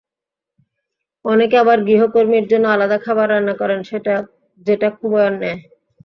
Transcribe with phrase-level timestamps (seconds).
[1.25, 3.79] অনেকে আবার গৃহকর্মীর জন্য আলাদা খাবার রান্না করেন,
[4.67, 5.59] যেটা খুবই অন্যায়।